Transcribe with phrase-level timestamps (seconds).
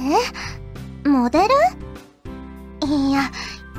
[0.00, 1.54] えモデル？
[2.86, 3.30] いや、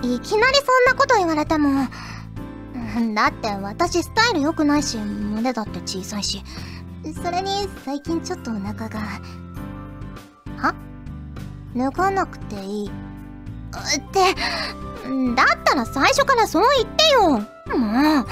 [0.01, 1.87] いきなりそんなこと言われても。
[3.15, 6.43] だって私スタイル良くないし、胸だって小さいし。
[7.23, 8.99] それに最近ちょっとお腹が。
[10.57, 10.75] は？
[11.75, 12.87] 脱がなくていい。
[12.87, 12.91] っ
[14.11, 14.33] て、
[15.35, 17.29] だったら最初からそう言ってよ
[17.77, 18.25] もう。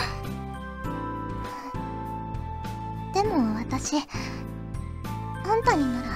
[3.13, 4.01] でも私、あ
[5.55, 6.07] んたになら、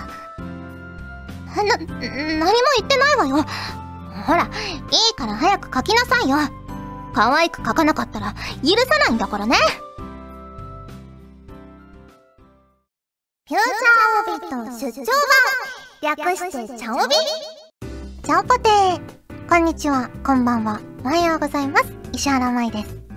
[1.58, 2.46] な、何も
[2.78, 3.46] 言ってないわよ。
[4.26, 4.48] ほら、い
[5.12, 6.38] いから早く書きなさいよ。
[7.14, 9.58] 可愛く書かなかったら許さないんだからね。
[13.50, 15.06] フューチャーオビット出張
[16.02, 17.16] 版略してチャオビ？
[18.24, 19.02] チャオポテー
[19.50, 21.92] こんにちは、こんばんは、おはようございます。
[22.14, 23.11] 石原舞です。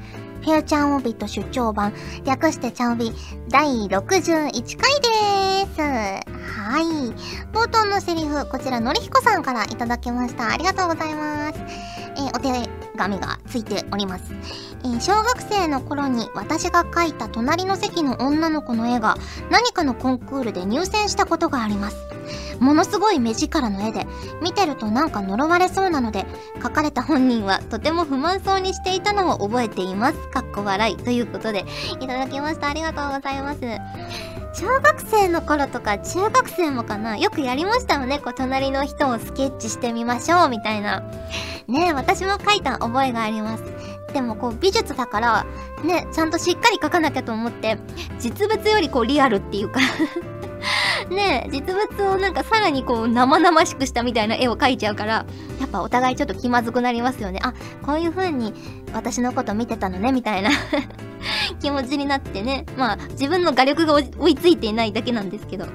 [0.44, 1.94] フューチャーオビット出張版
[2.24, 3.12] 略してチャオビ
[3.48, 5.80] 第61回でーす。
[5.80, 6.84] はい。
[7.52, 10.52] 冒頭のセリフ、こちらのりひこさんからいただきました。
[10.52, 11.94] ありがとうございます。
[12.16, 14.32] えー、お手紙がついております、
[14.84, 19.16] えー、小学生の頃に私が描いた隣の席の女の子の絵が
[19.50, 21.96] 何かのコンクールで入選したことがあります
[22.60, 24.06] ものすごい目力の絵で
[24.42, 26.26] 見てるとなんか呪われそうなので
[26.58, 30.28] 描かれた本人はとても不満そうにしていたのを覚えています。
[30.28, 30.96] かっこ笑い。
[30.96, 31.64] ということで
[32.00, 32.68] いただきました。
[32.68, 33.60] ありがとうございます。
[34.54, 37.16] 小学生の頃とか中学生もかな？
[37.16, 38.20] よくやりましたよね。
[38.20, 40.48] こう隣の人をスケッチしてみましょう。
[40.48, 41.00] みたいな。
[41.66, 43.64] ねえ私も書いた覚えがあります。
[44.12, 45.46] でもこう美術だから
[45.82, 47.78] ねちゃんとしっかり描かなきゃと思って
[48.20, 49.80] 実物よりこうリアルっていうか。
[51.10, 55.26] ね実物をなんかさらにこう生々しくしたみたいな絵を描いちゃうから
[55.60, 57.40] やっぱお互いちょっと気まずくなりますよね。
[57.42, 58.52] あこういう風に
[58.92, 60.50] 私のこと見てたのねみたいな
[61.60, 62.66] 気持ちになってね。
[62.76, 65.66] まあ自分の画力が追いついていないだけなんですけど。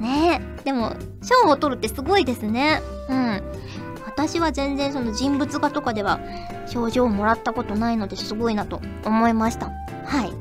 [0.00, 2.82] ねえでも賞を取るってすごいですね。
[3.08, 3.42] うん。
[4.04, 6.20] 私は全然その人物画とかでは
[6.66, 9.66] 賞状をもらったことないのですごいなと思いました。
[10.04, 10.32] はい。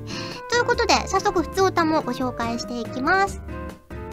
[0.50, 3.42] ということで早速普通歌もご紹介していきます。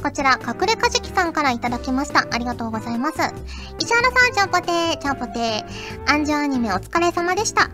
[0.03, 2.27] こちら、隠れかじきさんからいただきました。
[2.31, 3.19] ありがとうございます。
[3.79, 5.65] 石原さん、ちゃんぽてー、ちゃんぽてー。
[6.13, 7.69] アンジュアニメお疲れ様でした。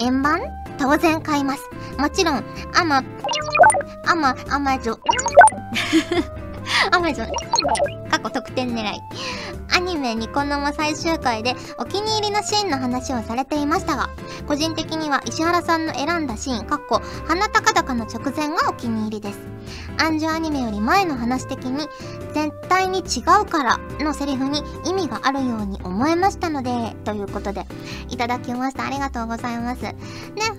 [0.00, 0.40] 円盤？
[0.78, 1.62] 当然買います。
[1.98, 2.44] もちろん、
[2.74, 3.02] アマ、
[4.06, 4.98] アマ、アマゾ、
[6.92, 7.26] アマゾン、
[8.10, 9.00] 過去得点狙い。
[9.74, 14.08] アニメニコ生最終回でお気に入りのシーンの話をされていましたが、
[14.46, 19.38] 個人的には石原さんの選んだシーン、かっこ、花高々の直前がお気に入りです。
[19.98, 21.88] アンジュアニメより前の話的に、
[22.32, 27.66] 絶対に違うからのセリフに意味があるように思えましたので、ということで、
[28.10, 28.86] いただきました。
[28.86, 29.82] ありがとうございます。
[29.82, 29.94] ね、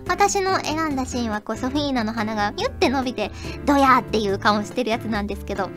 [0.08, 3.32] 私の選んだシーンは、こう、ソフィーナの鼻がピュって伸びて、
[3.66, 5.70] ドヤーっていう顔してるやつなんですけど、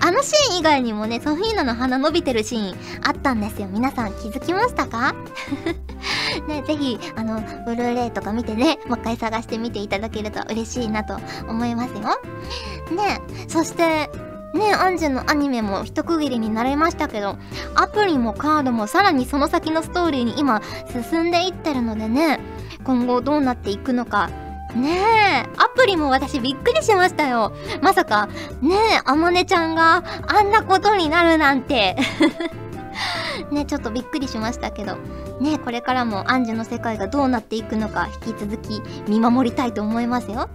[0.00, 3.68] あのシーン以外にもね、ソフィーナの鼻伸びてるシーンあったんですよ。
[3.68, 5.14] 皆さん気づきましたか？
[6.48, 12.00] ね、ぜひ、あの、ブルーレイとか見てね、もう一回探してみていただけると嬉しいなと思いますよ。
[12.96, 14.10] ね、そして、
[14.54, 17.36] ねアンジュのアニメも一区切りになりましたけど、
[17.74, 20.62] アプリもカードもさらにその先のストーリーに今
[21.10, 22.40] 進んでいってるのでね、
[22.82, 24.30] 今後どうなっていくのか、
[24.74, 24.98] ね
[25.44, 27.52] え、アプリも私びっくりしましたよ。
[27.82, 28.28] まさか、
[28.62, 31.96] ねえ、あまねちゃんがあんなことになるなんて。
[33.50, 34.96] ね、ちょっとびっくりしましたけど、
[35.40, 40.36] ね、これからもアンジュの世界がどうなっていくのか引き続き見守りたいと思いますよ。
[40.36, 40.50] はい、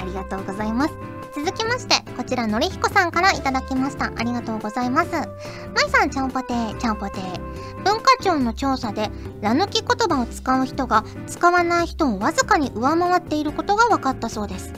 [0.00, 0.94] ありがとうございます。
[1.36, 4.06] 続きまして、こちらのりひこさんからいただきました。
[4.16, 5.10] ありがとうございます。
[5.10, 7.84] まいさん、ちゃんぽてー、ちゃんぽてー。
[7.84, 9.10] 文化庁の調査で、
[9.42, 14.72] ら抜き言葉を使う人が使わない人をわずかに上回っていることが分かったそうです。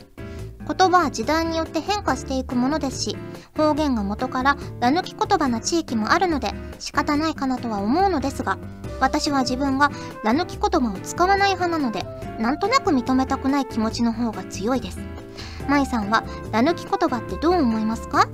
[0.69, 3.17] 言葉は時代によって変化していくものですし、
[3.57, 8.59] 方言が元からら抜き言葉な地域もあるので仕方ないかなとは思うのですが、
[9.01, 9.91] 私は自分が
[10.25, 12.05] ら抜き言葉を使わない派なので、
[12.39, 14.99] なんとなく認めたくない気持ちの方が強いです。
[15.69, 18.29] まいさんはら抜き言葉ってどう思いますか？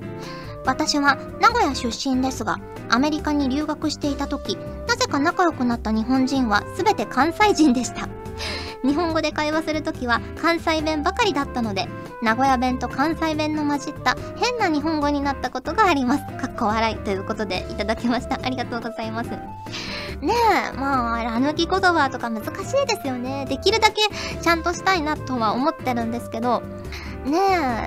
[0.65, 2.59] 私は名古屋出身ですが、
[2.89, 4.57] アメリカに留学していた時、
[4.87, 8.09] なぜか仲良くなった日本人は全て関西人でした。
[8.85, 11.87] 日本語で会話するときは関西弁ばかりだったので、
[12.21, 16.25] 名古屋弁と関西弁の混じった変な日本語になったことがあります。
[16.37, 18.39] かっこ笑いということでいただきました。
[18.41, 19.31] ありがとうございます。
[20.21, 20.33] ね
[20.73, 23.45] え、まあ、ら抜き言葉とか難しいですよね。
[23.49, 23.95] できるだけ
[24.41, 26.63] ちゃんとしたいなとは思ってるんですけど、
[27.25, 27.37] ね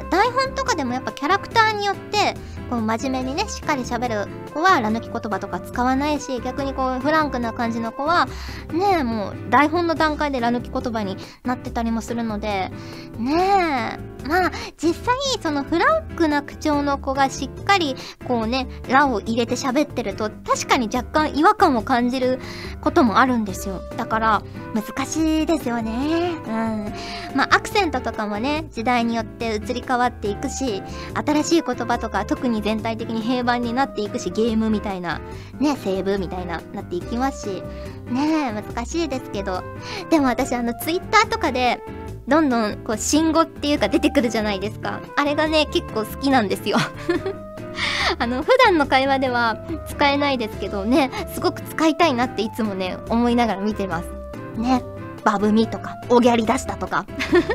[0.05, 2.35] え、台本とかでもやっぱキャラクターによって、
[2.69, 8.27] こう真面目にね、しっかり喋る子は、ら抜き言葉とか使わないし、逆にこう、フランクな感じの子は、
[8.73, 12.71] ねえ、もう、台本の段階でら抜き言葉になってたりもするので、
[13.19, 22.39] ねえ、まあ実際そのフランクな口調の子がしっかりこうね「ラ」を入れて喋ってると確かに若干違和感を感じる
[22.81, 23.81] こともあるんですよ。
[23.97, 24.43] だから
[24.75, 26.33] 難しいですよね。
[26.47, 26.93] うん。
[27.35, 30.83] まあアクセントとかもね時代によって移り変わっていくし
[31.15, 35.21] 新しい言葉とか特に全体的に平板になっていくしゲームみたいな
[35.59, 37.63] ねセーブみたいななっていきますし
[38.11, 39.63] ねえ難しいですけど。
[40.11, 41.81] でも私あのツイッターとかで
[42.29, 45.01] どんどんこう信号っていうか出てくるじゃないですか。
[45.17, 46.77] あれがね結構好きなんですよ。
[48.19, 49.57] あの普段の会話では
[49.89, 54.09] 使えないですけどねすごく使いたいなっていつもね思いながら見てます。
[54.57, 54.83] ね。
[55.25, 57.07] バブミとかおギャリ出したとか。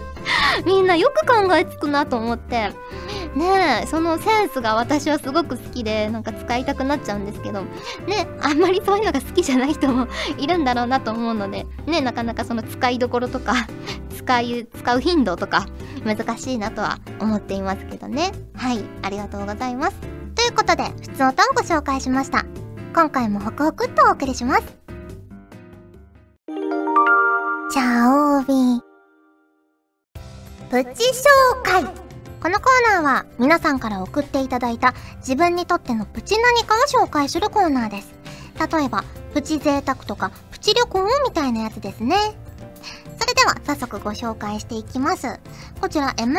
[0.65, 2.71] みんなよく考えつくなと思って
[3.35, 10.07] ねえそのセンスが私はすごく好きでなんか使いたくなっちゃうんですけどねあんまりそういうのが好きじゃない人も
[10.37, 13.55] いるんだろうなと思うのでねなかなかその使いどころとか
[14.15, 15.65] 使い使う頻度とか
[16.05, 18.31] 難しいなとは思っていますけどね。
[18.55, 19.97] はいありがとうございます。
[20.35, 22.45] ということで普通音をご紹介しました。
[22.93, 24.63] 今回もホクホクっとお送りします。
[27.71, 28.53] チャオービ。
[28.53, 28.93] ー
[30.69, 32.02] プチ紹介。
[32.43, 38.13] このコーナーは皆さんから送っていただいた自分にとってのプチ何かを紹介するコーナーです。
[38.59, 42.17] 例えばプチ贅沢とかプチ旅行みたいなやつですね。
[43.17, 45.39] それでは早速ご紹介していきます。
[45.79, 46.35] こちら MLW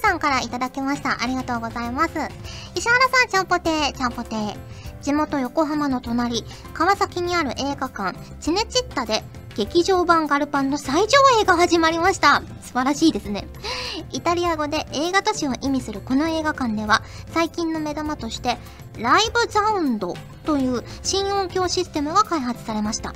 [0.00, 1.22] さんからいただきました。
[1.22, 2.12] ありがとうございます。
[2.74, 3.92] 石原さんちゃんぽてー。
[3.92, 4.56] ちゃんぽてー。
[5.02, 9.22] 地元横浜の隣川崎にある映画館チネチッタで
[9.56, 11.06] 劇場版ガルパンの再上
[11.40, 12.42] 映が始まりました。
[12.62, 13.46] 素晴らしいですね。
[14.12, 18.58] イタリア語で映画都市を意味するこの映画館では最近の目玉として
[18.98, 20.14] ライブザウンド
[20.44, 23.12] という新音響システムが開発されました。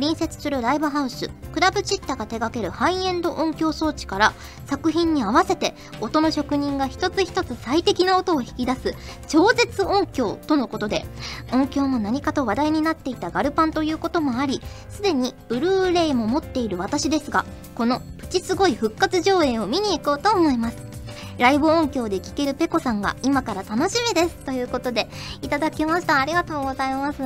[0.00, 4.32] 隣接するライブハウスクラブチッタが手掛けるハイエンド音響装置から
[4.66, 8.94] 作品に合わせて音の職人が一つ一つ最適な音を引き出す
[9.28, 11.04] 超絶音響とのことで
[11.52, 17.44] 音響も何かと話題になっていたガルパンということもありすでにブルーレイも持っている私ですが
[17.74, 20.90] このプチすごい復活上映を見に行こうと思います。
[21.38, 24.36] ライブ音響で聴けるペコさんが今から楽しみです。
[24.44, 25.08] ということで
[25.40, 26.20] いただきました。
[26.20, 27.22] ありがとうございます。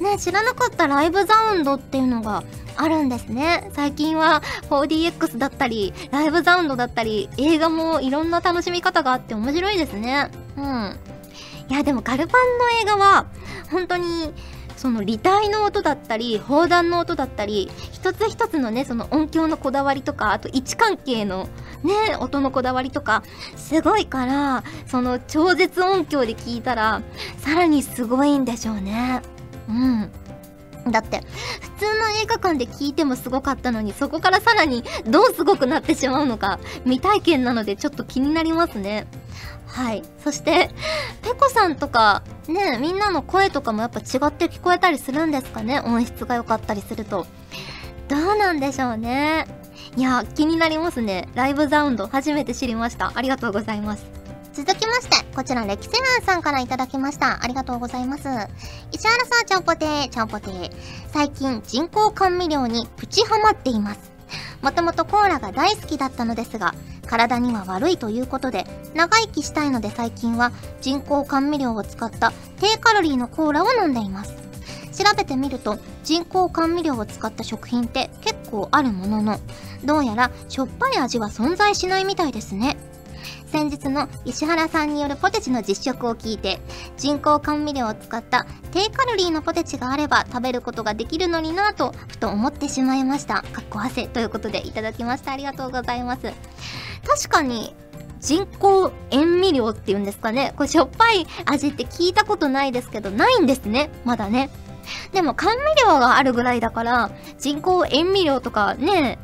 [0.00, 2.42] ね知らなかったライブザウンドっていうのが
[2.76, 3.70] あるんですね。
[3.74, 10.30] 最近は 4DX だったりライブサウンドだったり映画もいろんな楽しみ方があって面白いですね。
[10.56, 10.98] うん。
[11.68, 13.26] いやでもガルパンの映画は
[13.70, 14.32] 本当に
[14.76, 21.50] その履帯の音だったり砲弾の音だったり一つ一つのねその音響のこだわりとかあと位置関係の
[21.84, 23.22] ね音のこだわりとか
[23.56, 27.02] すごいからその超絶音響で聞いたら
[27.36, 29.20] さらにすごいんでしょうね。
[29.70, 30.92] うん。
[30.92, 31.22] だって
[31.60, 39.06] 普通の映画館で聞いてもすごかったのにそこからさらにどうすごくなってしまうのか未体験なのでちょっと気になりますね。
[39.66, 40.02] はい。
[40.24, 40.70] そして
[41.22, 45.80] ペコさんとかねみんなの声とかもやっぱ違って聞こえたりするんですかね？
[45.80, 47.26] 音質が良かったりすると。
[48.08, 49.46] どうなんでしょうね。
[49.96, 51.28] いや気になりますね。
[51.34, 53.12] ライブサウンド初めて知りました。
[53.14, 54.19] ありがとうございます。
[54.52, 57.42] 続きまして、こちら、レキセランさんからいただきました。
[57.42, 58.28] ありがとうございます。
[58.90, 60.72] 石原さん、ちゃんぽてー、ちゃんぽてー。
[61.12, 64.10] 最近、人工甘味料にプチハマっています。
[64.60, 66.74] もともとコーラが大好きだったのですが、
[67.06, 74.34] 体には悪いということで、長生きしたいので最近は人工甘味料を使った低カロリーのコーラを飲んでいます。
[74.92, 79.40] 調べてみると、人工甘味料を使った食品って結構あるものの、
[79.84, 82.76] どうやらしょっぱい味は存在しないみたいですね。
[83.50, 86.60] 先日の石原さんによるポテチの実食を聞いて
[86.96, 93.42] 人工甘味料を使った低カロリーのポテチがあれば食べることができるのになぁとふと思ってしまいました。
[93.42, 95.32] かっこ汗ということでいただきました。
[95.32, 96.32] ありがとうございます。
[97.04, 97.74] 確かに
[98.20, 100.54] 人工塩味料っていうんですかね。
[100.56, 103.90] これしょっぱい味って聞いたことないですけどないんですね。
[104.04, 104.50] まだね。
[105.12, 109.18] でも甘味料があるぐらいだから人工塩味料とかね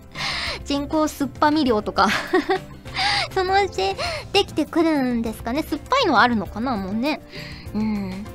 [0.64, 2.08] 人工酸っぱ味料とか。
[3.30, 3.94] そのうち
[4.32, 5.62] できてくるんですかね。
[5.62, 7.20] 酸っぱいのはあるのかなもうね。
[7.74, 8.26] うん。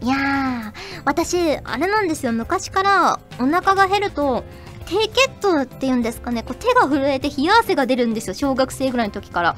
[0.00, 2.32] いやー私あれなんですよ。
[2.32, 4.44] 昔からお腹が減ると
[4.86, 6.42] 低血糖っていうんですかね。
[6.42, 8.34] こう手が震えて冷や汗が出るんですよ。
[8.34, 9.56] 小学生ぐらいの時から。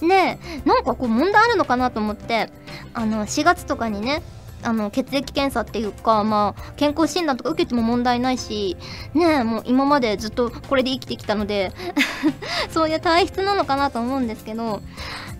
[0.00, 2.50] でなんかこう問題あるのかなと思って。
[2.96, 4.22] あの4月とかにね
[4.64, 8.76] あの血液検査っていうか、まあ、健康診断とか受けても問題ないし
[9.14, 11.72] ねもう今までずっとこれで生きてきたので
[12.70, 14.80] そういう体質なのかなと思うんですけど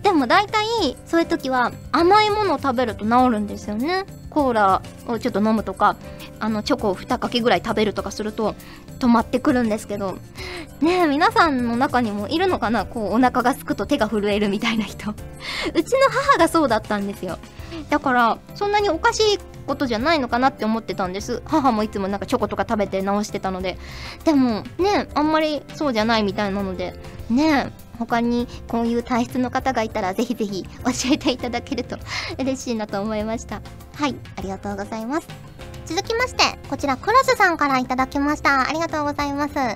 [0.03, 0.65] でも大体
[1.05, 4.05] そういう時は甘いものを食べると治るんですよね。
[4.29, 5.95] コーラをちょっと飲むとか
[6.39, 8.53] あのチョコを2かけぐらい食べるとかすると
[8.99, 10.17] 止まってくるんですけど
[10.81, 12.85] ねえ皆さんの中にもいるのかな？
[12.85, 15.11] こうお腹がすくと手が震えるみたいな人。
[15.11, 15.13] う
[15.83, 17.39] ちの母がそうだったんですよ。
[17.89, 23.77] だからそんなにおかしいことじゃないのかなって思ってたんです母もいつもなんかチョコとか食べて直してたので
[24.23, 26.93] でもねあんまりそうじゃないみたいなので
[27.29, 30.69] ね他にこういう体質の方がいたらぜひぜひ教
[31.13, 31.97] えていただけると
[32.37, 33.61] 嬉しいなと思いました
[33.95, 35.27] はいありがとうございます
[35.85, 38.67] 続きまして、こちらクロスさんからいただきました。
[38.67, 39.53] ありがとうございます。
[39.53, 39.75] マイ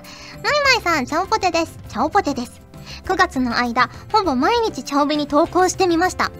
[0.80, 1.78] イさん、チャオポテです。
[1.88, 2.60] チャオポテです。
[3.04, 6.32] 9月の間、ほぼ毎日チャオベに投稿してみました。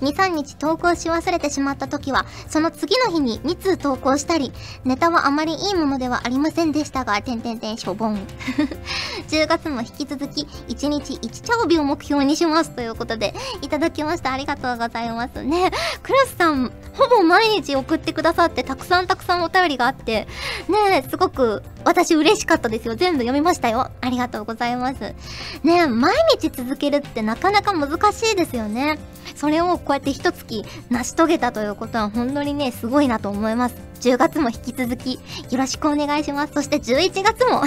[0.00, 4.52] 2、3日投稿し忘れてしまった時は、その次の日に2通投稿したり、
[4.84, 8.16] ネタはあまりいいものではありませんでしたが、てんてんてんしょぼん。
[9.28, 14.32] 10月も引き続き、1日1チャオビを目標にしますということで、いただきました。
[14.32, 15.70] ありがとうございますね。
[16.02, 20.26] クラスさん、ほぼ毎日送ってくださって、たくさんたくさんお便りがあって、
[20.68, 22.94] ねすごく私嬉しかったですよ。
[22.94, 23.90] 全部読みましたよ。
[24.00, 25.14] ありがとうございます。
[25.62, 28.98] ね毎日続けるってなかなか難しいですよね。
[29.34, 33.76] それをこうやって一月成し遂げたということは本当にね、すごいなと思います。
[34.00, 35.20] 10月も引き続きよ
[35.58, 36.54] ろしくお願いします。
[36.54, 37.62] そして11月も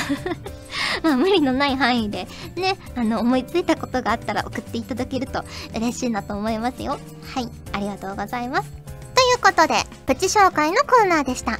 [1.04, 5.44] まあ無理のない範囲でね、あの思いついたことがあったら送っていただけると
[5.76, 7.00] 嬉しいなと思いますよ。
[7.34, 8.70] はい、ありがとうございます。
[8.70, 11.60] ということで、プチ紹介のコーナーでした。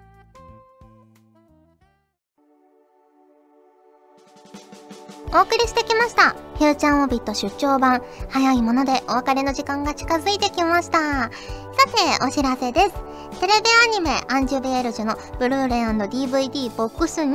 [5.33, 6.31] お送りしてきました。
[6.57, 8.01] フューチャーオビット出張版。
[8.29, 10.99] 早いものでお別れの時間が近づいてきました。
[10.99, 11.29] さ
[12.19, 12.93] て、お知らせです。
[13.39, 13.59] テレビ
[13.95, 17.33] アニメアンジュベールジュのブルーレイ &DVD ボックス2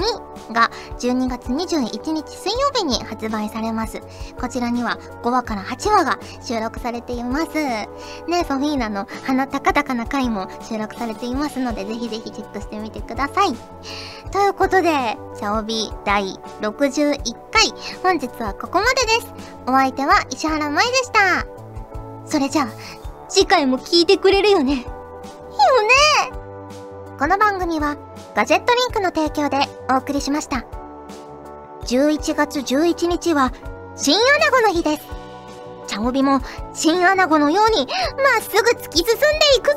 [0.53, 4.03] が12月21日水曜日に発売されます。
[4.39, 7.55] こちらには5話から8話が収録されています。
[7.55, 7.89] ね
[8.47, 13.55] ソフィーナの鼻高々な回も収録されていますので、ぜひぜひチェックしてみてください。
[14.31, 17.73] ということで、シャオビ第61回、
[18.03, 19.33] 本日はここまでです。
[19.67, 21.47] お相手は石原舞でした。
[22.27, 22.69] それじゃあ、
[23.29, 24.75] 次回も聞いてくれるよね。
[24.75, 24.87] よね
[27.19, 27.97] この番組は
[28.35, 29.57] ガジェットリンクの提供で
[29.91, 30.67] お送りしました。
[31.85, 33.53] 11月11日は
[33.97, 35.07] 新アナゴの日です。
[35.87, 36.41] チャオビも
[36.75, 39.17] 新アナゴのようにまっすぐ突き進んで
[39.57, 39.77] いくぞ